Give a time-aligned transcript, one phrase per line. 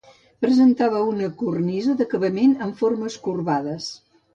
[0.45, 3.97] Presentava una cornisa d'acabament amb formes corbades.